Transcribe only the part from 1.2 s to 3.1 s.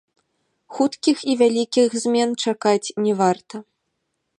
і вялікіх змен чакаць